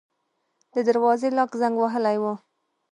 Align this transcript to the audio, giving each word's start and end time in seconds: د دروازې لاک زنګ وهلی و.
د 0.73 0.75
دروازې 0.87 1.27
لاک 1.37 1.51
زنګ 1.61 1.75
وهلی 1.79 2.17
و. 2.21 2.25